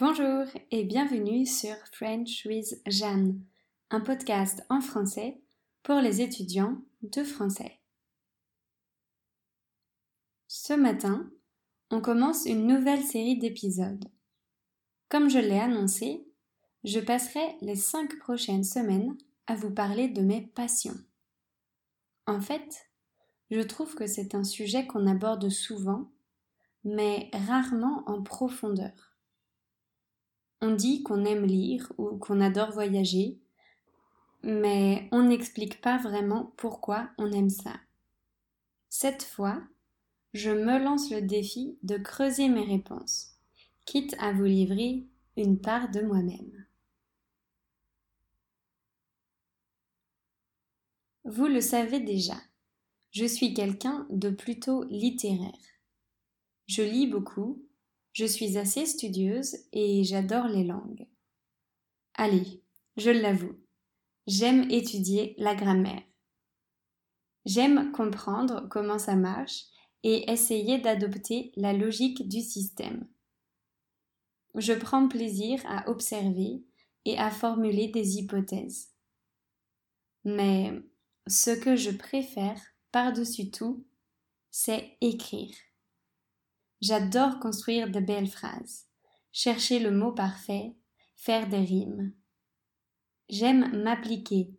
Bonjour 0.00 0.46
et 0.70 0.84
bienvenue 0.84 1.44
sur 1.44 1.76
French 1.92 2.46
with 2.46 2.80
Jeanne, 2.86 3.38
un 3.90 4.00
podcast 4.00 4.64
en 4.70 4.80
français 4.80 5.38
pour 5.82 5.96
les 5.96 6.22
étudiants 6.22 6.78
de 7.02 7.22
français. 7.22 7.78
Ce 10.48 10.72
matin, 10.72 11.30
on 11.90 12.00
commence 12.00 12.46
une 12.46 12.66
nouvelle 12.66 13.02
série 13.02 13.36
d'épisodes. 13.36 14.06
Comme 15.10 15.28
je 15.28 15.38
l'ai 15.38 15.60
annoncé, 15.60 16.26
je 16.82 17.00
passerai 17.00 17.58
les 17.60 17.76
cinq 17.76 18.18
prochaines 18.20 18.64
semaines 18.64 19.18
à 19.48 19.54
vous 19.54 19.70
parler 19.70 20.08
de 20.08 20.22
mes 20.22 20.40
passions. 20.40 20.96
En 22.26 22.40
fait, 22.40 22.88
je 23.50 23.60
trouve 23.60 23.94
que 23.94 24.06
c'est 24.06 24.34
un 24.34 24.44
sujet 24.44 24.86
qu'on 24.86 25.06
aborde 25.06 25.50
souvent, 25.50 26.10
mais 26.84 27.28
rarement 27.34 28.02
en 28.06 28.22
profondeur. 28.22 29.09
On 30.60 30.72
dit 30.72 31.02
qu'on 31.02 31.24
aime 31.24 31.46
lire 31.46 31.90
ou 31.98 32.16
qu'on 32.18 32.40
adore 32.40 32.72
voyager, 32.72 33.38
mais 34.42 35.08
on 35.12 35.22
n'explique 35.22 35.80
pas 35.80 35.98
vraiment 35.98 36.52
pourquoi 36.56 37.10
on 37.18 37.32
aime 37.32 37.50
ça. 37.50 37.74
Cette 38.88 39.22
fois, 39.22 39.62
je 40.34 40.50
me 40.50 40.78
lance 40.82 41.10
le 41.10 41.22
défi 41.22 41.78
de 41.82 41.96
creuser 41.96 42.48
mes 42.48 42.64
réponses, 42.64 43.36
quitte 43.86 44.14
à 44.20 44.32
vous 44.32 44.44
livrer 44.44 45.04
une 45.36 45.58
part 45.58 45.90
de 45.90 46.00
moi-même. 46.00 46.66
Vous 51.24 51.46
le 51.46 51.60
savez 51.60 52.00
déjà, 52.00 52.36
je 53.12 53.24
suis 53.24 53.54
quelqu'un 53.54 54.06
de 54.10 54.30
plutôt 54.30 54.84
littéraire. 54.84 55.52
Je 56.66 56.82
lis 56.82 57.06
beaucoup 57.06 57.62
je 58.12 58.24
suis 58.24 58.58
assez 58.58 58.86
studieuse 58.86 59.56
et 59.72 60.04
j'adore 60.04 60.48
les 60.48 60.64
langues. 60.64 61.06
Allez, 62.14 62.62
je 62.96 63.10
l'avoue, 63.10 63.58
j'aime 64.26 64.70
étudier 64.70 65.34
la 65.38 65.54
grammaire. 65.54 66.02
J'aime 67.46 67.92
comprendre 67.92 68.68
comment 68.68 68.98
ça 68.98 69.16
marche 69.16 69.64
et 70.02 70.30
essayer 70.30 70.78
d'adopter 70.78 71.52
la 71.56 71.72
logique 71.72 72.28
du 72.28 72.40
système. 72.40 73.08
Je 74.54 74.72
prends 74.72 75.08
plaisir 75.08 75.62
à 75.66 75.88
observer 75.88 76.64
et 77.04 77.18
à 77.18 77.30
formuler 77.30 77.88
des 77.88 78.16
hypothèses. 78.18 78.90
Mais 80.24 80.72
ce 81.26 81.50
que 81.50 81.76
je 81.76 81.90
préfère 81.90 82.60
par-dessus 82.92 83.50
tout, 83.50 83.84
c'est 84.50 84.96
écrire. 85.00 85.54
J'adore 86.80 87.40
construire 87.40 87.90
de 87.90 88.00
belles 88.00 88.28
phrases, 88.28 88.86
chercher 89.32 89.80
le 89.80 89.90
mot 89.90 90.12
parfait, 90.12 90.74
faire 91.14 91.46
des 91.48 91.58
rimes. 91.58 92.12
J'aime 93.28 93.82
m'appliquer 93.82 94.50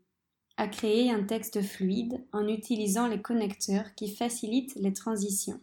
à 0.57 0.67
créer 0.67 1.09
un 1.09 1.23
texte 1.23 1.63
fluide 1.63 2.23
en 2.31 2.47
utilisant 2.47 3.07
les 3.07 3.21
connecteurs 3.21 3.95
qui 3.95 4.13
facilitent 4.13 4.75
les 4.75 4.93
transitions. 4.93 5.59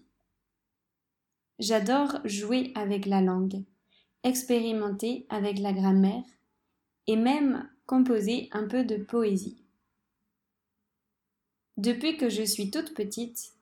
J'adore 1.60 2.18
jouer 2.24 2.72
avec 2.74 3.06
la 3.06 3.20
langue, 3.20 3.62
expérimenter 4.24 5.26
avec 5.28 5.60
la 5.60 5.72
grammaire 5.72 6.24
et 7.06 7.16
même 7.16 7.70
composer 7.86 8.48
un 8.50 8.66
peu 8.66 8.84
de 8.84 8.96
poésie. 8.96 9.62
Depuis 11.76 12.16
que 12.16 12.28
je 12.28 12.42
suis 12.42 12.72
toute 12.72 12.94
petite, 12.94 13.52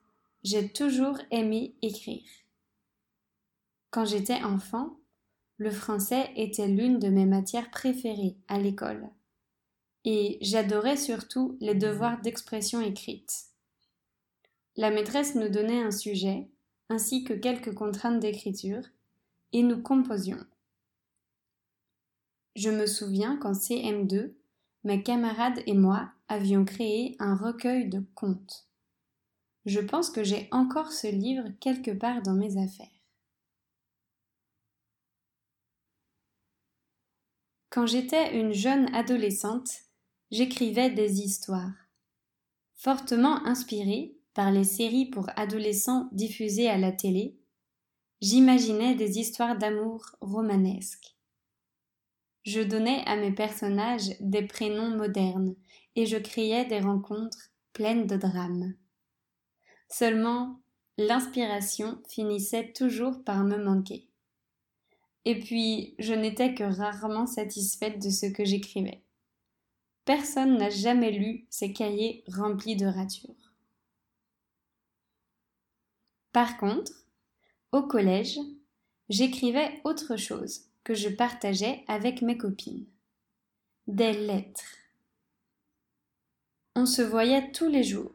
j'ai 0.42 0.70
toujours 0.70 1.18
aimé 1.30 1.74
écrire. 1.82 2.24
Quand 3.96 4.04
j'étais 4.04 4.42
enfant, 4.42 4.98
le 5.56 5.70
français 5.70 6.30
était 6.36 6.68
l'une 6.68 6.98
de 6.98 7.08
mes 7.08 7.24
matières 7.24 7.70
préférées 7.70 8.36
à 8.46 8.58
l'école. 8.58 9.08
Et 10.04 10.36
j'adorais 10.42 10.98
surtout 10.98 11.56
les 11.62 11.74
devoirs 11.74 12.20
d'expression 12.20 12.82
écrite. 12.82 13.46
La 14.76 14.90
maîtresse 14.90 15.34
nous 15.34 15.48
donnait 15.48 15.80
un 15.80 15.92
sujet, 15.92 16.46
ainsi 16.90 17.24
que 17.24 17.32
quelques 17.32 17.72
contraintes 17.72 18.20
d'écriture, 18.20 18.82
et 19.54 19.62
nous 19.62 19.80
composions. 19.80 20.44
Je 22.54 22.68
me 22.68 22.84
souviens 22.84 23.38
qu'en 23.38 23.52
CM2, 23.52 24.34
mes 24.84 25.02
camarades 25.02 25.62
et 25.64 25.72
moi 25.72 26.10
avions 26.28 26.66
créé 26.66 27.16
un 27.18 27.34
recueil 27.34 27.88
de 27.88 28.04
contes. 28.14 28.68
Je 29.64 29.80
pense 29.80 30.10
que 30.10 30.22
j'ai 30.22 30.48
encore 30.50 30.92
ce 30.92 31.06
livre 31.06 31.48
quelque 31.60 31.92
part 31.92 32.20
dans 32.20 32.34
mes 32.34 32.62
affaires. 32.62 32.95
Quand 37.76 37.84
j'étais 37.84 38.40
une 38.40 38.54
jeune 38.54 38.88
adolescente, 38.94 39.68
j'écrivais 40.30 40.88
des 40.88 41.20
histoires. 41.20 41.74
Fortement 42.74 43.44
inspirée 43.44 44.16
par 44.32 44.50
les 44.50 44.64
séries 44.64 45.10
pour 45.10 45.28
adolescents 45.36 46.08
diffusées 46.12 46.70
à 46.70 46.78
la 46.78 46.90
télé, 46.90 47.36
j'imaginais 48.22 48.94
des 48.94 49.18
histoires 49.18 49.58
d'amour 49.58 50.06
romanesques. 50.22 51.16
Je 52.46 52.62
donnais 52.62 53.02
à 53.04 53.14
mes 53.16 53.32
personnages 53.32 54.08
des 54.20 54.46
prénoms 54.46 54.96
modernes 54.96 55.54
et 55.96 56.06
je 56.06 56.16
créais 56.16 56.64
des 56.64 56.80
rencontres 56.80 57.50
pleines 57.74 58.06
de 58.06 58.16
drames. 58.16 58.72
Seulement, 59.90 60.62
l'inspiration 60.96 62.00
finissait 62.08 62.72
toujours 62.72 63.22
par 63.22 63.44
me 63.44 63.62
manquer. 63.62 64.08
Et 65.26 65.40
puis, 65.40 65.96
je 65.98 66.14
n'étais 66.14 66.54
que 66.54 66.62
rarement 66.62 67.26
satisfaite 67.26 68.00
de 68.00 68.10
ce 68.10 68.26
que 68.26 68.44
j'écrivais. 68.44 69.02
Personne 70.04 70.56
n'a 70.56 70.70
jamais 70.70 71.10
lu 71.10 71.48
ces 71.50 71.72
cahiers 71.72 72.22
remplis 72.28 72.76
de 72.76 72.86
ratures. 72.86 73.52
Par 76.32 76.56
contre, 76.58 76.92
au 77.72 77.82
collège, 77.82 78.38
j'écrivais 79.08 79.80
autre 79.82 80.16
chose 80.16 80.66
que 80.84 80.94
je 80.94 81.08
partageais 81.08 81.82
avec 81.88 82.22
mes 82.22 82.38
copines. 82.38 82.86
Des 83.88 84.12
lettres. 84.12 84.76
On 86.76 86.86
se 86.86 87.02
voyait 87.02 87.50
tous 87.50 87.68
les 87.68 87.82
jours, 87.82 88.14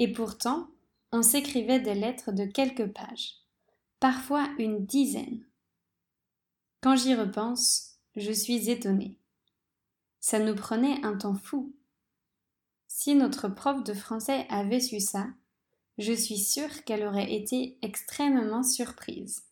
et 0.00 0.12
pourtant 0.12 0.66
on 1.12 1.22
s'écrivait 1.22 1.78
des 1.78 1.94
lettres 1.94 2.32
de 2.32 2.46
quelques 2.46 2.92
pages, 2.92 3.36
parfois 4.00 4.48
une 4.58 4.84
dizaine. 4.84 5.44
Quand 6.82 6.96
j'y 6.96 7.14
repense, 7.14 8.00
je 8.16 8.32
suis 8.32 8.68
étonnée. 8.68 9.16
Ça 10.18 10.40
nous 10.40 10.56
prenait 10.56 11.04
un 11.04 11.16
temps 11.16 11.36
fou. 11.36 11.72
Si 12.88 13.14
notre 13.14 13.46
prof 13.48 13.84
de 13.84 13.94
français 13.94 14.46
avait 14.50 14.80
su 14.80 14.98
ça, 14.98 15.28
je 15.98 16.12
suis 16.12 16.38
sûre 16.38 16.82
qu'elle 16.84 17.04
aurait 17.04 17.32
été 17.32 17.78
extrêmement 17.82 18.64
surprise. 18.64 19.44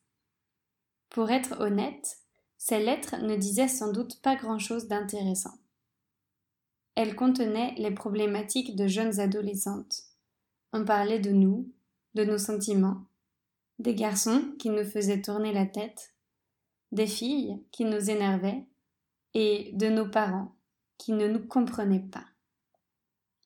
Pour 1.08 1.30
être 1.30 1.60
honnête, 1.60 2.18
ces 2.58 2.80
lettres 2.80 3.18
ne 3.18 3.36
disaient 3.36 3.68
sans 3.68 3.92
doute 3.92 4.20
pas 4.22 4.34
grand-chose 4.34 4.88
d'intéressant. 4.88 5.56
Elles 6.96 7.14
contenaient 7.14 7.74
les 7.78 7.92
problématiques 7.92 8.74
de 8.74 8.88
jeunes 8.88 9.20
adolescentes. 9.20 10.02
On 10.72 10.84
parlait 10.84 11.20
de 11.20 11.30
nous, 11.30 11.70
de 12.14 12.24
nos 12.24 12.38
sentiments, 12.38 13.04
des 13.78 13.94
garçons 13.94 14.52
qui 14.58 14.68
nous 14.68 14.84
faisaient 14.84 15.22
tourner 15.22 15.52
la 15.52 15.66
tête, 15.66 16.12
des 16.92 17.06
filles 17.06 17.62
qui 17.72 17.84
nous 17.84 18.10
énervaient 18.10 18.66
et 19.34 19.70
de 19.74 19.88
nos 19.88 20.08
parents 20.08 20.56
qui 20.98 21.12
ne 21.12 21.28
nous 21.28 21.46
comprenaient 21.46 22.08
pas. 22.10 22.24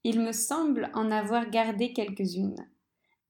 Il 0.02 0.20
me 0.20 0.32
semble 0.32 0.90
en 0.94 1.10
avoir 1.10 1.48
gardé 1.50 1.92
quelques-unes, 1.92 2.68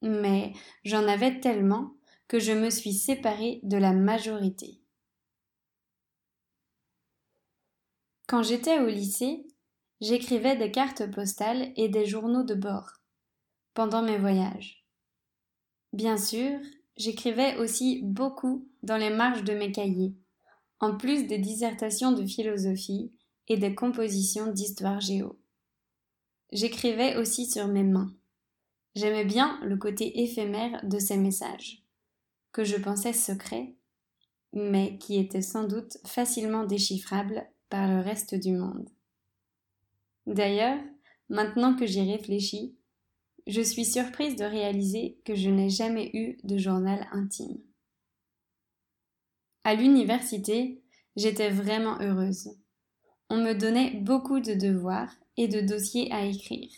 mais 0.02 0.52
j'en 0.84 1.06
avais 1.06 1.40
tellement 1.40 1.94
que 2.26 2.38
je 2.38 2.52
me 2.52 2.70
suis 2.70 2.94
séparée 2.94 3.60
de 3.62 3.76
la 3.76 3.92
majorité. 3.92 4.80
Quand 8.26 8.42
j'étais 8.42 8.80
au 8.80 8.86
lycée, 8.86 9.46
j'écrivais 10.00 10.56
des 10.56 10.70
cartes 10.70 11.10
postales 11.10 11.72
et 11.76 11.88
des 11.88 12.06
journaux 12.06 12.42
de 12.42 12.54
bord 12.54 12.90
pendant 13.74 14.02
mes 14.02 14.18
voyages. 14.18 14.84
Bien 15.92 16.16
sûr, 16.16 16.58
j'écrivais 16.96 17.56
aussi 17.58 18.00
beaucoup 18.02 18.68
dans 18.82 18.96
les 18.96 19.10
marges 19.10 19.44
de 19.44 19.54
mes 19.54 19.72
cahiers, 19.72 20.14
en 20.80 20.96
plus 20.96 21.26
des 21.26 21.38
dissertations 21.38 22.12
de 22.12 22.24
philosophie 22.26 23.12
et 23.48 23.56
des 23.56 23.74
compositions 23.74 24.50
d'histoire 24.52 25.00
géo. 25.00 25.38
J'écrivais 26.52 27.16
aussi 27.16 27.46
sur 27.46 27.66
mes 27.66 27.82
mains. 27.82 28.12
J'aimais 28.94 29.24
bien 29.24 29.58
le 29.64 29.76
côté 29.76 30.22
éphémère 30.22 30.84
de 30.84 30.98
ces 30.98 31.16
messages, 31.16 31.82
que 32.52 32.64
je 32.64 32.76
pensais 32.76 33.12
secrets, 33.12 33.74
mais 34.52 34.98
qui 34.98 35.18
étaient 35.18 35.42
sans 35.42 35.64
doute 35.64 35.98
facilement 36.06 36.64
déchiffrables 36.64 37.44
par 37.68 37.88
le 37.88 38.00
reste 38.00 38.36
du 38.36 38.52
monde. 38.52 38.88
D'ailleurs, 40.26 40.78
maintenant 41.28 41.74
que 41.74 41.86
j'y 41.86 42.08
réfléchis, 42.10 42.76
je 43.46 43.60
suis 43.60 43.84
surprise 43.84 44.36
de 44.36 44.44
réaliser 44.44 45.18
que 45.24 45.34
je 45.34 45.50
n'ai 45.50 45.68
jamais 45.68 46.10
eu 46.14 46.38
de 46.44 46.56
journal 46.56 47.06
intime. 47.12 47.58
À 49.64 49.74
l'université, 49.74 50.82
j'étais 51.16 51.50
vraiment 51.50 52.00
heureuse. 52.00 52.56
On 53.30 53.36
me 53.36 53.54
donnait 53.54 53.92
beaucoup 53.92 54.40
de 54.40 54.54
devoirs 54.54 55.14
et 55.36 55.48
de 55.48 55.60
dossiers 55.60 56.10
à 56.12 56.24
écrire. 56.24 56.70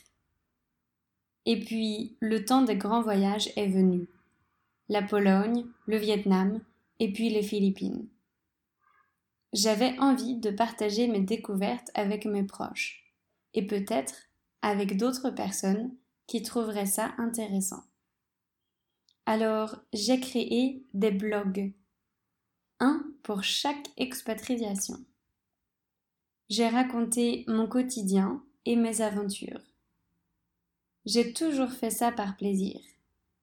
Et 1.44 1.60
puis, 1.60 2.16
le 2.20 2.44
temps 2.44 2.62
des 2.62 2.76
grands 2.76 3.02
voyages 3.02 3.50
est 3.56 3.68
venu. 3.68 4.08
La 4.88 5.02
Pologne, 5.02 5.66
le 5.86 5.96
Vietnam, 5.96 6.60
et 6.98 7.12
puis 7.12 7.28
les 7.28 7.42
Philippines. 7.42 8.08
J'avais 9.52 9.98
envie 9.98 10.36
de 10.36 10.50
partager 10.50 11.06
mes 11.06 11.20
découvertes 11.20 11.90
avec 11.94 12.24
mes 12.24 12.42
proches, 12.42 13.04
et 13.54 13.66
peut-être 13.66 14.14
avec 14.62 14.96
d'autres 14.96 15.30
personnes 15.30 15.94
qui 16.26 16.42
trouveraient 16.42 16.86
ça 16.86 17.14
intéressant. 17.18 17.84
Alors, 19.26 19.76
j'ai 19.92 20.20
créé 20.20 20.84
des 20.94 21.10
blogs. 21.10 21.72
Un 22.78 23.04
pour 23.22 23.42
chaque 23.42 23.88
expatriation. 23.96 24.98
J'ai 26.48 26.68
raconté 26.68 27.44
mon 27.48 27.66
quotidien 27.66 28.44
et 28.66 28.76
mes 28.76 29.00
aventures. 29.00 29.62
J'ai 31.04 31.32
toujours 31.32 31.70
fait 31.70 31.90
ça 31.90 32.12
par 32.12 32.36
plaisir, 32.36 32.80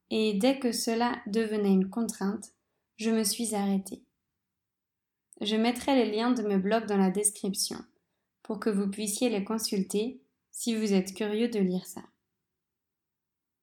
et 0.09 0.33
dès 0.33 0.59
que 0.59 0.71
cela 0.71 1.21
devenait 1.27 1.73
une 1.73 1.89
contrainte, 1.89 2.53
je 2.97 3.09
me 3.09 3.23
suis 3.23 3.55
arrêtée. 3.55 4.03
Je 5.41 5.55
mettrai 5.55 5.95
les 5.95 6.11
liens 6.11 6.31
de 6.31 6.43
mes 6.43 6.57
blogs 6.57 6.85
dans 6.85 6.97
la 6.97 7.09
description 7.09 7.77
pour 8.43 8.59
que 8.59 8.69
vous 8.69 8.89
puissiez 8.89 9.29
les 9.29 9.43
consulter 9.43 10.21
si 10.51 10.75
vous 10.75 10.93
êtes 10.93 11.13
curieux 11.13 11.49
de 11.49 11.59
lire 11.59 11.85
ça. 11.85 12.03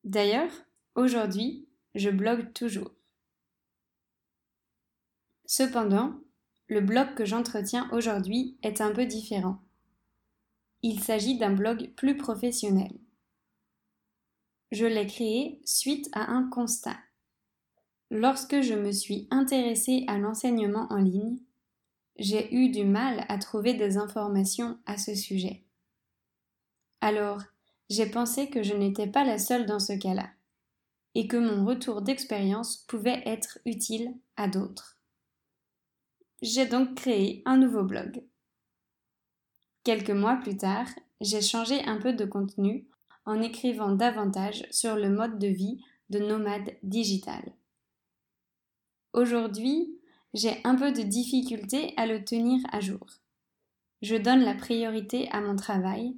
D'ailleurs, 0.05 0.53
aujourd'hui, 0.95 1.69
je 1.95 2.11
blogue 2.11 2.53
toujours. 2.53 2.93
Cependant, 5.47 6.15
le 6.69 6.81
blog 6.81 7.15
que 7.15 7.25
j'entretiens 7.25 7.89
aujourd'hui 7.93 8.57
est 8.63 8.81
un 8.81 8.93
peu 8.93 9.05
différent. 9.05 9.59
Il 10.83 11.03
s'agit 11.03 11.37
d'un 11.37 11.53
blog 11.53 11.93
plus 11.97 12.17
professionnel. 12.17 12.93
Je 14.73 14.87
l'ai 14.87 15.07
créé 15.07 15.61
suite 15.65 16.09
à 16.13 16.31
un 16.31 16.49
constat. 16.49 16.97
Lorsque 18.11 18.61
je 18.61 18.75
me 18.75 18.93
suis 18.93 19.27
intéressée 19.31 20.05
à 20.07 20.19
l'enseignement 20.19 20.87
en 20.91 20.99
ligne, 20.99 21.39
j'ai 22.17 22.55
eu 22.55 22.71
du 22.71 22.85
mal 22.85 23.25
à 23.29 23.39
trouver 23.39 23.75
des 23.75 23.97
informations 23.97 24.79
à 24.87 24.97
ce 24.97 25.15
sujet. 25.15 25.65
Alors, 27.01 27.43
j'ai 27.91 28.07
pensé 28.07 28.49
que 28.49 28.63
je 28.63 28.75
n'étais 28.75 29.09
pas 29.09 29.25
la 29.25 29.39
seule 29.39 29.67
dans 29.67 29.81
ce 29.81 29.93
cas-là, 29.93 30.31
et 31.15 31.27
que 31.27 31.37
mon 31.37 31.67
retour 31.67 32.03
d'expérience 32.03 32.77
pouvait 32.89 33.23
être 33.27 33.59
utile 33.67 34.15
à 34.37 34.49
d'autres. 34.49 34.97
J'ai 36.41 36.67
donc 36.67 36.95
créé 36.95 37.43
un 37.45 37.57
nouveau 37.59 37.83
blog. 37.83 38.23
Quelques 39.83 40.11
mois 40.11 40.37
plus 40.37 40.57
tard, 40.57 40.87
j'ai 41.21 41.43
changé 41.43 41.83
un 41.85 41.99
peu 41.99 42.13
de 42.13 42.25
contenu 42.25 42.87
en 43.27 43.43
écrivant 43.43 43.93
davantage 43.93 44.65
sur 44.71 44.97
le 44.97 45.11
mode 45.11 45.39
de 45.39 45.49
vie 45.49 45.83
de 46.11 46.19
nomade 46.19 46.77
digital. 46.83 47.43
Aujourd'hui, 49.13 49.99
j'ai 50.33 50.61
un 50.65 50.77
peu 50.77 50.93
de 50.93 51.03
difficulté 51.03 51.93
à 51.97 52.07
le 52.07 52.25
tenir 52.25 52.61
à 52.73 52.81
jour. 52.81 53.07
Je 54.01 54.17
donne 54.17 54.43
la 54.43 54.55
priorité 54.55 55.29
à 55.31 55.41
mon 55.41 55.57
travail, 55.57 56.17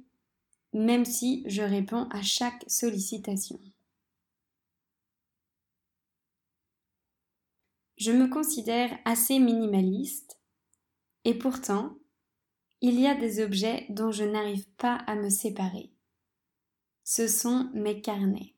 même 0.73 1.05
si 1.05 1.43
je 1.47 1.61
réponds 1.61 2.07
à 2.09 2.21
chaque 2.21 2.63
sollicitation. 2.67 3.59
Je 7.97 8.11
me 8.11 8.27
considère 8.27 8.97
assez 9.05 9.39
minimaliste 9.39 10.39
et 11.25 11.37
pourtant, 11.37 11.97
il 12.81 12.99
y 12.99 13.07
a 13.07 13.15
des 13.15 13.41
objets 13.41 13.85
dont 13.89 14.11
je 14.11 14.25
n'arrive 14.25 14.67
pas 14.71 14.95
à 15.07 15.15
me 15.15 15.29
séparer. 15.29 15.91
Ce 17.05 17.27
sont 17.27 17.69
mes 17.73 18.01
carnets. 18.01 18.55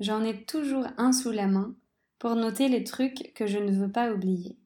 J'en 0.00 0.24
ai 0.24 0.44
toujours 0.44 0.86
un 0.98 1.12
sous 1.12 1.30
la 1.30 1.46
main 1.46 1.74
pour 2.18 2.34
noter 2.34 2.68
les 2.68 2.84
trucs 2.84 3.32
que 3.34 3.46
je 3.46 3.58
ne 3.58 3.72
veux 3.72 3.90
pas 3.90 4.12
oublier. 4.12 4.58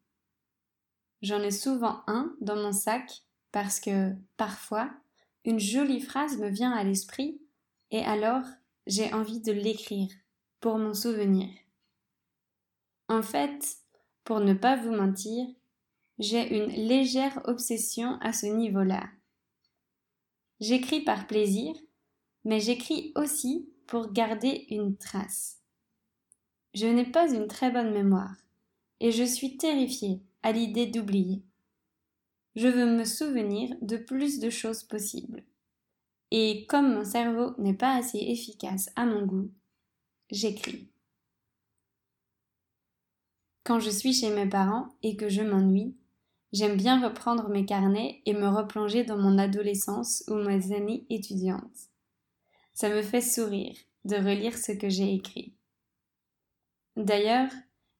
J'en 1.23 1.43
ai 1.43 1.51
souvent 1.51 2.03
un 2.07 2.35
dans 2.41 2.57
mon 2.57 2.73
sac 2.73 3.23
parce 3.53 3.81
que, 3.81 4.13
parfois, 4.37 4.91
une 5.47 5.61
jolie 5.61 6.01
phrase 6.01 6.39
me 6.39 6.49
vient 6.49 6.73
à 6.73 6.85
l'esprit 6.85 7.41
et 7.93 8.01
alors 8.01 8.43
j'ai 8.87 9.13
envie 9.15 9.41
de 9.41 9.53
l'écrire 9.53 10.11
pour 10.61 10.77
mon 10.77 10.93
souvenir. 10.93 11.49
En 13.09 13.23
fait, 13.23 13.79
pour 14.25 14.41
ne 14.41 14.55
pas 14.55 14.75
vous 14.77 14.93
mentir, 14.93 15.47
j'ai 16.19 16.57
une 16.57 16.89
légère 16.89 17.41
obsession 17.45 18.19
à 18.21 18.33
ce 18.33 18.47
niveau-là. 18.47 19.09
J'écris 20.59 21.03
par 21.03 21.29
plaisir, 21.29 21.75
mais 22.45 22.59
j'écris 22.59 23.13
aussi 23.15 23.69
pour 23.87 24.13
garder 24.13 24.67
une 24.71 24.97
trace. 24.97 25.61
Je 26.75 26.87
n'ai 26.87 27.05
pas 27.05 27.33
une 27.33 27.47
très 27.47 27.71
bonne 27.71 27.93
mémoire, 27.93 28.35
et 28.99 29.13
je 29.13 29.23
suis 29.23 29.57
terrifiée 29.57 30.21
à 30.43 30.51
l'idée 30.51 30.87
d'oublier. 30.87 31.45
Je 32.57 32.69
veux 32.69 32.87
me 32.87 33.05
souvenir 33.05 33.77
de 33.83 33.99
plus 33.99 34.41
de 34.41 34.49
choses 34.49 34.83
possibles. 34.83 35.45
Et 36.31 36.67
comme 36.67 36.95
mon 36.95 37.05
cerveau 37.05 37.53
n'est 37.59 37.75
pas 37.75 37.95
assez 37.95 38.19
efficace 38.19 38.89
à 38.97 39.05
mon 39.05 39.27
goût, 39.27 39.51
j'écris. 40.31 40.89
Quand 43.63 43.79
je 43.79 43.91
suis 43.91 44.15
chez 44.15 44.31
mes 44.31 44.49
parents 44.49 44.89
et 45.03 45.17
que 45.17 45.29
je 45.29 45.43
m'ennuie, 45.43 45.99
j'aime 46.55 46.79
bien 46.79 47.07
reprendre 47.07 47.51
mes 47.51 47.67
carnets 47.67 48.23
et 48.25 48.33
me 48.33 48.49
replonger 48.49 49.05
dans 49.05 49.19
mon 49.19 49.37
adolescence 49.37 50.25
ou 50.29 50.37
mes 50.37 50.73
années 50.73 51.05
étudiantes. 51.11 51.91
Ça 52.73 52.89
me 52.89 53.03
fait 53.03 53.21
sourire 53.21 53.77
de 54.07 54.17
relire 54.17 54.57
ce 54.57 54.73
que 54.73 54.89
j'ai 54.89 55.13
écrit. 55.13 55.55
D'ailleurs, 56.97 57.51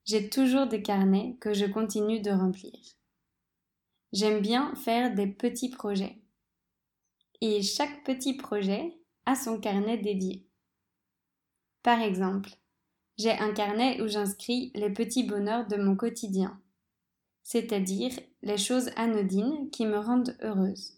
j'ai 0.05 0.29
toujours 0.29 0.65
des 0.65 0.81
carnets 0.81 1.37
que 1.39 1.53
je 1.53 1.65
continue 1.65 2.21
de 2.21 2.31
remplir. 2.31 2.96
J'aime 4.13 4.41
bien 4.41 4.73
faire 4.75 5.13
des 5.13 5.27
petits 5.27 5.69
projets. 5.69 6.21
Et 7.41 7.61
chaque 7.61 8.03
petit 8.03 8.35
projet 8.35 8.97
a 9.25 9.35
son 9.35 9.59
carnet 9.59 9.97
dédié. 9.97 10.47
Par 11.83 12.01
exemple, 12.01 12.51
j'ai 13.17 13.31
un 13.31 13.53
carnet 13.53 14.01
où 14.01 14.07
j'inscris 14.07 14.71
les 14.75 14.89
petits 14.89 15.23
bonheurs 15.23 15.67
de 15.67 15.75
mon 15.75 15.95
quotidien, 15.95 16.61
c'est-à-dire 17.43 18.11
les 18.43 18.57
choses 18.57 18.91
anodines 18.95 19.69
qui 19.71 19.85
me 19.85 19.97
rendent 19.97 20.37
heureuse. 20.41 20.93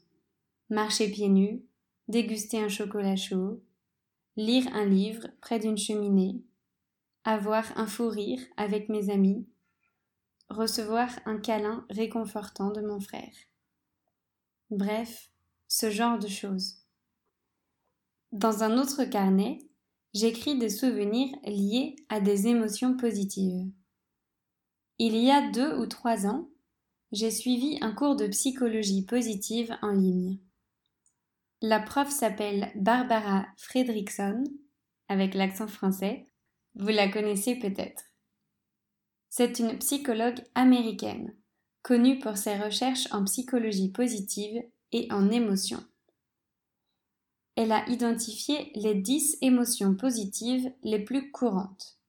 Marcher 0.70 1.10
pieds 1.10 1.30
nus, 1.30 1.64
déguster 2.08 2.60
un 2.60 2.70
chocolat 2.70 3.16
chaud, 3.16 3.64
lire 4.36 4.68
un 4.74 4.86
livre 4.86 5.28
près 5.42 5.60
d'une 5.60 5.78
cheminée, 5.78 6.44
avoir 7.24 7.66
un 7.78 7.88
fou 7.88 8.10
rire 8.10 8.42
avec 8.58 8.90
mes 8.90 9.10
amis, 9.10 9.48
recevoir 10.50 11.10
un 11.26 11.38
câlin 11.38 11.86
réconfortant 11.90 12.72
de 12.72 12.82
mon 12.82 13.00
frère. 13.00 13.34
Bref, 14.70 15.32
ce 15.68 15.90
genre 15.90 16.20
de 16.20 16.28
choses. 16.28 16.78
Dans 18.32 18.64
un 18.64 18.78
autre 18.78 19.04
carnet, 19.06 19.60
j'écris 20.14 20.58
des 20.58 20.70
souvenirs 20.70 21.36
liés 21.44 21.96
à 22.10 22.20
des 22.20 22.48
émotions 22.48 22.96
positives. 22.98 23.72
Il 24.98 25.16
y 25.16 25.32
a 25.32 25.50
deux 25.52 25.78
ou 25.80 25.86
trois 25.86 26.28
ans, 26.28 26.50
j'ai 27.12 27.32
suivi 27.32 27.78
un 27.82 27.94
cours 27.94 28.16
de 28.16 28.28
psychologie 28.28 29.06
positive 29.06 29.76
en 29.82 29.92
ligne. 29.92 30.40
La 31.62 31.80
prof 31.80 32.10
s'appelle 32.10 32.72
Barbara 32.76 33.48
Fredrickson, 33.58 34.44
avec 35.08 35.34
l'accent 35.34 35.68
français. 35.68 36.28
Vous 36.76 36.90
la 36.90 37.10
connaissez 37.10 37.56
peut-être. 37.56 38.09
C'est 39.30 39.60
une 39.60 39.78
psychologue 39.78 40.44
américaine, 40.56 41.36
connue 41.82 42.20
pour 42.20 42.38
ses 42.38 42.58
recherches 42.58 43.08
en 43.12 43.24
psychologie 43.26 43.92
positive 43.92 44.62
et 44.92 45.08
en 45.12 45.30
émotions 45.30 45.84
elle 47.62 47.74
a 47.74 47.86
identifié 47.90 48.72
les 48.76 48.96
dix 48.96 49.38
émotions 49.42 49.94
positives 49.94 50.72
les 50.82 51.04
plus 51.04 51.30
courantes. 51.30 52.00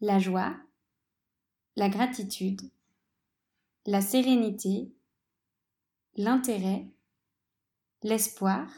La 0.00 0.18
joie, 0.18 0.56
la 1.76 1.88
gratitude, 1.88 2.62
la 3.86 4.00
sérénité, 4.00 4.92
l'intérêt, 6.16 6.88
l'espoir, 8.02 8.68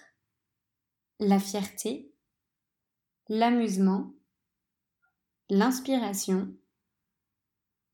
la 1.18 1.38
fierté, 1.38 2.12
l'amusement, 3.30 4.12
l'inspiration, 5.48 6.54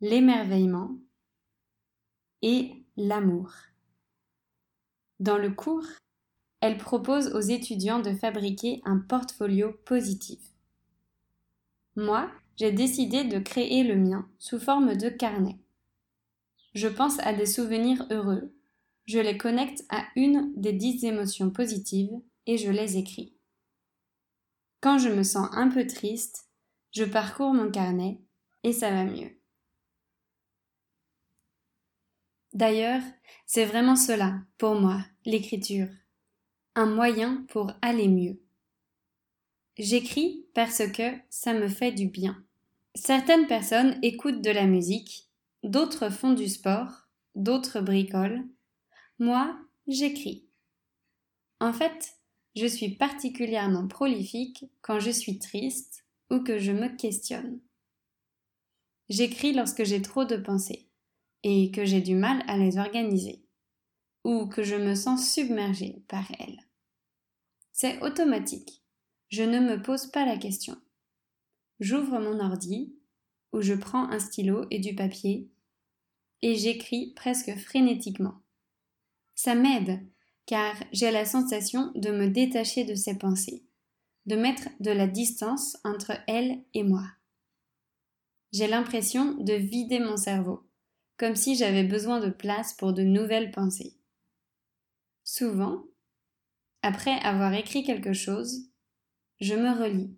l'émerveillement 0.00 0.90
et 2.42 2.84
l'amour. 2.96 3.52
Dans 5.20 5.38
le 5.38 5.50
cours, 5.50 5.86
elle 6.60 6.76
propose 6.76 7.28
aux 7.34 7.40
étudiants 7.40 8.00
de 8.00 8.12
fabriquer 8.12 8.82
un 8.84 8.98
portfolio 8.98 9.72
positif. 9.84 10.40
Moi, 11.96 12.30
j'ai 12.56 12.72
décidé 12.72 13.24
de 13.24 13.38
créer 13.38 13.84
le 13.84 13.96
mien 13.96 14.28
sous 14.38 14.58
forme 14.58 14.96
de 14.96 15.08
carnet. 15.08 15.58
je 16.74 16.88
pense 16.88 17.18
à 17.20 17.32
des 17.32 17.46
souvenirs 17.46 18.06
heureux, 18.10 18.54
je 19.06 19.18
les 19.18 19.38
connecte 19.38 19.84
à 19.88 20.04
une 20.14 20.52
des 20.56 20.72
dix 20.72 21.04
émotions 21.04 21.50
positives 21.50 22.20
et 22.46 22.58
je 22.58 22.70
les 22.70 22.98
écris. 22.98 23.34
Quand 24.82 24.98
je 24.98 25.08
me 25.08 25.22
sens 25.22 25.48
un 25.52 25.68
peu 25.68 25.86
triste, 25.86 26.48
je 26.92 27.04
parcours 27.04 27.54
mon 27.54 27.70
carnet 27.70 28.20
et 28.62 28.72
ça 28.72 28.90
va 28.90 29.04
mieux. 29.04 29.35
D'ailleurs, 32.56 33.02
c'est 33.44 33.66
vraiment 33.66 33.96
cela, 33.96 34.40
pour 34.56 34.76
moi, 34.76 35.04
l'écriture. 35.26 35.88
Un 36.74 36.86
moyen 36.86 37.44
pour 37.48 37.70
aller 37.82 38.08
mieux. 38.08 38.40
J'écris 39.76 40.46
parce 40.54 40.90
que 40.90 41.02
ça 41.28 41.52
me 41.52 41.68
fait 41.68 41.92
du 41.92 42.06
bien. 42.06 42.42
Certaines 42.94 43.46
personnes 43.46 43.98
écoutent 44.00 44.40
de 44.40 44.50
la 44.50 44.64
musique, 44.64 45.28
d'autres 45.64 46.08
font 46.08 46.32
du 46.32 46.48
sport, 46.48 47.08
d'autres 47.34 47.82
bricolent. 47.82 48.42
Moi, 49.18 49.54
j'écris. 49.86 50.46
En 51.60 51.74
fait, 51.74 52.16
je 52.54 52.64
suis 52.64 52.88
particulièrement 52.88 53.86
prolifique 53.86 54.64
quand 54.80 54.98
je 54.98 55.10
suis 55.10 55.38
triste 55.38 56.06
ou 56.30 56.40
que 56.40 56.58
je 56.58 56.72
me 56.72 56.88
questionne. 56.88 57.60
J'écris 59.10 59.52
lorsque 59.52 59.84
j'ai 59.84 60.00
trop 60.00 60.24
de 60.24 60.38
pensées 60.38 60.85
et 61.42 61.70
que 61.70 61.84
j'ai 61.84 62.00
du 62.00 62.14
mal 62.14 62.42
à 62.48 62.56
les 62.56 62.78
organiser, 62.78 63.44
ou 64.24 64.46
que 64.46 64.62
je 64.62 64.76
me 64.76 64.94
sens 64.94 65.32
submergée 65.32 66.02
par 66.08 66.30
elles. 66.38 66.66
C'est 67.72 68.02
automatique. 68.02 68.82
Je 69.28 69.42
ne 69.42 69.60
me 69.60 69.82
pose 69.82 70.06
pas 70.06 70.24
la 70.24 70.38
question. 70.38 70.76
J'ouvre 71.80 72.18
mon 72.18 72.40
ordi, 72.40 72.94
où 73.52 73.60
je 73.60 73.74
prends 73.74 74.08
un 74.10 74.18
stylo 74.18 74.66
et 74.70 74.78
du 74.78 74.94
papier, 74.94 75.50
et 76.42 76.54
j'écris 76.54 77.12
presque 77.14 77.54
frénétiquement. 77.56 78.40
Ça 79.34 79.54
m'aide, 79.54 80.00
car 80.46 80.74
j'ai 80.92 81.10
la 81.10 81.24
sensation 81.24 81.92
de 81.94 82.10
me 82.10 82.28
détacher 82.28 82.84
de 82.84 82.94
ces 82.94 83.18
pensées, 83.18 83.64
de 84.26 84.36
mettre 84.36 84.68
de 84.80 84.90
la 84.90 85.06
distance 85.06 85.76
entre 85.84 86.12
elles 86.26 86.62
et 86.72 86.82
moi. 86.82 87.04
J'ai 88.52 88.68
l'impression 88.68 89.34
de 89.34 89.52
vider 89.52 89.98
mon 89.98 90.16
cerveau, 90.16 90.62
comme 91.16 91.36
si 91.36 91.56
j'avais 91.56 91.84
besoin 91.84 92.20
de 92.20 92.30
place 92.30 92.74
pour 92.74 92.92
de 92.92 93.02
nouvelles 93.02 93.50
pensées. 93.50 93.94
Souvent, 95.24 95.84
après 96.82 97.18
avoir 97.20 97.52
écrit 97.54 97.82
quelque 97.82 98.12
chose, 98.12 98.70
je 99.40 99.54
me 99.54 99.70
relis. 99.78 100.16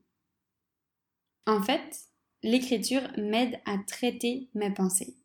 En 1.47 1.63
fait, 1.63 2.09
l'écriture 2.43 3.03
m'aide 3.17 3.59
à 3.65 3.79
traiter 3.87 4.51
mes 4.55 4.73
pensées. 4.73 5.17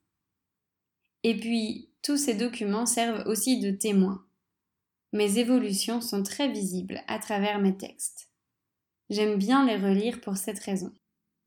Et 1.24 1.36
puis, 1.36 1.90
tous 2.02 2.18
ces 2.18 2.34
documents 2.34 2.86
servent 2.86 3.28
aussi 3.28 3.60
de 3.60 3.72
témoins. 3.72 4.26
Mes 5.12 5.38
évolutions 5.38 6.02
sont 6.02 6.24
très 6.24 6.50
visibles 6.50 7.02
à 7.08 7.20
travers 7.20 7.60
mes 7.60 7.78
textes. 7.78 8.30
J'aime 9.10 9.38
bien 9.38 9.66
les 9.66 9.78
relire 9.78 10.22
pour 10.22 10.38
cette 10.38 10.60
raison. 10.60 10.94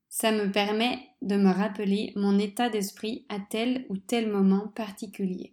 Ça 0.08 0.30
me 0.30 0.50
permet 0.50 0.98
de 1.26 1.36
me 1.36 1.50
rappeler 1.50 2.12
mon 2.16 2.38
état 2.38 2.70
d'esprit 2.70 3.26
à 3.28 3.40
tel 3.40 3.84
ou 3.88 3.96
tel 3.98 4.30
moment 4.30 4.68
particulier. 4.68 5.52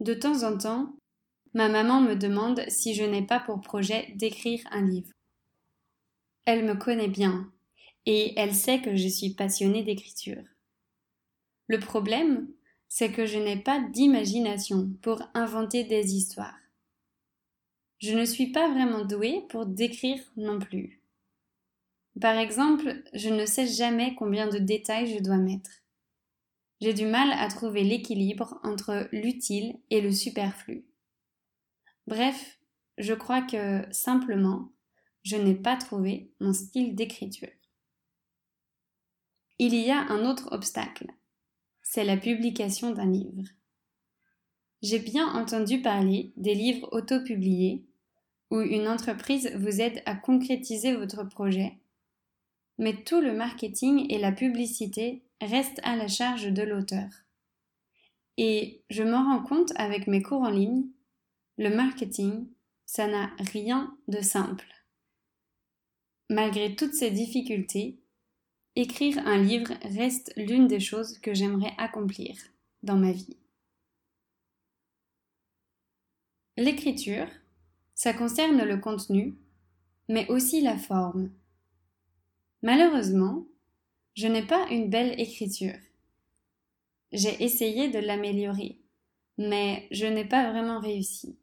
De 0.00 0.14
temps 0.14 0.44
en 0.44 0.56
temps, 0.56 0.94
ma 1.54 1.68
maman 1.68 2.00
me 2.00 2.14
demande 2.14 2.62
si 2.68 2.94
je 2.94 3.02
n'ai 3.02 3.26
pas 3.26 3.40
pour 3.40 3.60
projet 3.60 4.12
d'écrire 4.14 4.60
un 4.70 4.82
livre. 4.82 5.10
Elle 6.44 6.64
me 6.64 6.74
connaît 6.74 7.08
bien 7.08 7.50
et 8.06 8.38
elle 8.38 8.54
sait 8.54 8.80
que 8.80 8.94
je 8.94 9.08
suis 9.08 9.30
passionnée 9.30 9.82
d'écriture. 9.82 10.44
Le 11.66 11.80
problème, 11.80 12.48
c'est 12.88 13.10
que 13.10 13.26
je 13.26 13.38
n'ai 13.38 13.56
pas 13.56 13.80
d'imagination 13.80 14.90
pour 15.02 15.22
inventer 15.34 15.84
des 15.84 16.14
histoires. 16.14 16.56
Je 17.98 18.16
ne 18.16 18.24
suis 18.24 18.52
pas 18.52 18.68
vraiment 18.68 19.04
douée 19.04 19.44
pour 19.48 19.66
décrire 19.66 20.22
non 20.36 20.58
plus. 20.58 20.97
Par 22.20 22.36
exemple, 22.36 23.02
je 23.14 23.28
ne 23.28 23.46
sais 23.46 23.66
jamais 23.66 24.14
combien 24.14 24.48
de 24.48 24.58
détails 24.58 25.14
je 25.14 25.22
dois 25.22 25.36
mettre. 25.36 25.70
J'ai 26.80 26.94
du 26.94 27.06
mal 27.06 27.30
à 27.32 27.48
trouver 27.48 27.84
l'équilibre 27.84 28.58
entre 28.62 29.08
l'utile 29.12 29.78
et 29.90 30.00
le 30.00 30.12
superflu. 30.12 30.84
Bref, 32.06 32.58
je 32.96 33.14
crois 33.14 33.42
que 33.42 33.84
simplement, 33.92 34.72
je 35.22 35.36
n'ai 35.36 35.54
pas 35.54 35.76
trouvé 35.76 36.32
mon 36.40 36.52
style 36.52 36.94
d'écriture. 36.94 37.50
Il 39.58 39.74
y 39.74 39.90
a 39.90 40.00
un 40.08 40.24
autre 40.24 40.48
obstacle, 40.52 41.06
c'est 41.82 42.04
la 42.04 42.16
publication 42.16 42.92
d'un 42.92 43.10
livre. 43.10 43.48
J'ai 44.82 45.00
bien 45.00 45.26
entendu 45.34 45.82
parler 45.82 46.32
des 46.36 46.54
livres 46.54 46.88
autopubliés 46.92 47.84
où 48.50 48.60
une 48.60 48.88
entreprise 48.88 49.52
vous 49.56 49.80
aide 49.80 50.00
à 50.06 50.14
concrétiser 50.14 50.94
votre 50.94 51.24
projet, 51.24 51.78
mais 52.78 53.02
tout 53.02 53.20
le 53.20 53.32
marketing 53.32 54.06
et 54.08 54.18
la 54.18 54.32
publicité 54.32 55.22
restent 55.40 55.80
à 55.82 55.96
la 55.96 56.08
charge 56.08 56.52
de 56.52 56.62
l'auteur. 56.62 57.08
Et 58.36 58.82
je 58.88 59.02
me 59.02 59.14
rends 59.14 59.42
compte 59.42 59.72
avec 59.76 60.06
mes 60.06 60.22
cours 60.22 60.42
en 60.42 60.50
ligne, 60.50 60.86
le 61.56 61.74
marketing, 61.74 62.46
ça 62.86 63.08
n'a 63.08 63.30
rien 63.52 63.96
de 64.06 64.20
simple. 64.20 64.66
Malgré 66.30 66.76
toutes 66.76 66.94
ces 66.94 67.10
difficultés, 67.10 67.98
écrire 68.76 69.18
un 69.26 69.38
livre 69.38 69.72
reste 69.82 70.32
l'une 70.36 70.68
des 70.68 70.78
choses 70.78 71.18
que 71.18 71.34
j'aimerais 71.34 71.74
accomplir 71.78 72.36
dans 72.84 72.96
ma 72.96 73.10
vie. 73.10 73.36
L'écriture, 76.56 77.26
ça 77.94 78.12
concerne 78.12 78.62
le 78.62 78.76
contenu, 78.76 79.36
mais 80.08 80.28
aussi 80.28 80.60
la 80.60 80.76
forme. 80.76 81.30
Malheureusement, 82.62 83.46
je 84.14 84.26
n'ai 84.26 84.42
pas 84.42 84.66
une 84.70 84.90
belle 84.90 85.18
écriture. 85.20 85.78
J'ai 87.12 87.42
essayé 87.42 87.88
de 87.88 88.00
l'améliorer, 88.00 88.80
mais 89.38 89.86
je 89.92 90.06
n'ai 90.06 90.24
pas 90.24 90.50
vraiment 90.50 90.80
réussi. 90.80 91.38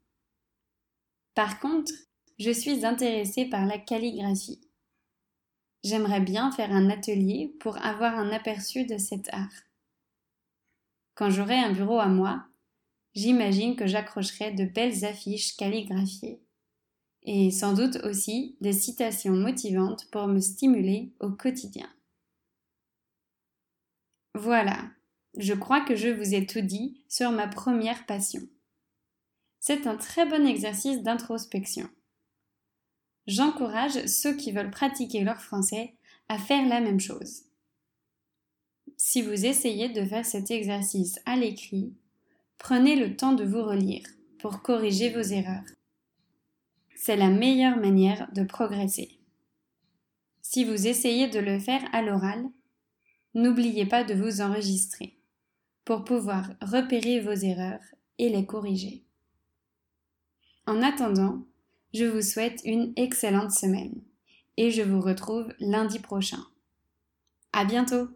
Par 1.34 1.60
contre, 1.60 1.94
je 2.38 2.52
suis 2.52 2.86
intéressée 2.86 3.46
par 3.46 3.66
la 3.66 3.78
calligraphie. 3.78 4.60
J'aimerais 5.86 6.20
bien 6.20 6.52
faire 6.52 6.72
un 6.72 6.90
atelier 6.90 7.56
pour 7.60 7.78
avoir 7.78 8.16
un 8.16 8.32
aperçu 8.32 8.86
de 8.86 8.98
cet 8.98 9.34
art. 9.34 9.54
Quand 11.14 11.30
j'aurai 11.30 11.56
un 11.56 11.72
bureau 11.72 12.00
à 12.00 12.08
moi, 12.08 12.46
j'imagine 13.14 13.78
que 13.78 13.88
j'accrocherai 13.88 14.52
de 14.52 14.66
belles 14.66 15.06
affiches 15.06 15.56
calligraphiées 15.56 16.42
et 17.26 17.50
sans 17.52 17.74
doute 17.74 17.98
aussi 18.04 18.56
des 18.62 18.72
citations 18.72 19.34
motivantes 19.34 20.08
pour 20.12 20.28
me 20.28 20.40
stimuler 20.40 21.12
au 21.20 21.32
quotidien. 21.32 21.90
Voilà, 24.36 24.90
je 25.38 25.54
crois 25.54 25.82
que 25.82 25.96
je 25.96 26.10
vous 26.10 26.36
ai 26.36 26.46
tout 26.46 26.62
dit 26.62 27.02
sur 27.10 27.32
ma 27.32 27.48
première 27.48 28.06
passion. 28.06 28.42
C'est 29.60 29.88
un 29.88 29.98
très 29.98 30.28
bon 30.28 30.46
exercice 30.46 31.02
d'introspection. 31.02 31.90
J'encourage 33.26 34.06
ceux 34.06 34.36
qui 34.36 34.52
veulent 34.52 34.70
pratiquer 34.70 35.24
leur 35.24 35.42
français 35.42 35.96
à 36.30 36.38
faire 36.38 36.68
la 36.68 36.80
même 36.80 37.00
chose. 37.00 37.44
Si 38.98 39.24
vous 39.24 39.46
essayez 39.46 39.90
de 39.90 40.06
faire 40.06 40.26
cet 40.26 40.52
exercice 40.52 41.20
à 41.26 41.36
l'écrit, 41.36 41.92
prenez 42.60 42.96
le 42.96 43.16
temps 43.16 43.34
de 43.34 43.44
vous 43.44 43.64
relire 43.64 44.06
pour 44.38 44.62
corriger 44.62 45.10
vos 45.10 45.22
erreurs 45.22 45.64
c'est 46.96 47.16
la 47.16 47.30
meilleure 47.30 47.78
manière 47.78 48.30
de 48.34 48.44
progresser. 48.44 49.20
Si 50.42 50.64
vous 50.64 50.88
essayez 50.88 51.28
de 51.28 51.40
le 51.40 51.60
faire 51.60 51.84
à 51.94 52.02
l'oral, 52.02 52.46
n'oubliez 53.34 53.86
pas 53.86 54.04
de 54.04 54.14
vous 54.14 54.42
enregistrer 54.42 55.18
pour 55.84 56.04
pouvoir 56.04 56.50
repérer 56.62 57.20
vos 57.20 57.34
erreurs 57.34 57.84
et 58.18 58.30
les 58.30 58.46
corriger. 58.46 59.04
En 60.66 60.82
attendant, 60.82 61.46
je 61.94 62.06
vous 62.06 62.22
souhaite 62.22 62.62
une 62.66 62.94
excellente 62.96 63.52
semaine 63.52 64.02
et 64.58 64.72
je 64.72 64.82
vous 64.82 65.02
retrouve 65.02 65.54
lundi 65.60 66.00
prochain. 66.00 66.44
À 67.54 67.66
bientôt! 67.66 68.10